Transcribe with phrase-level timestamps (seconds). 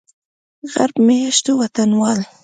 [0.73, 2.23] غرب میشتو وطنوالو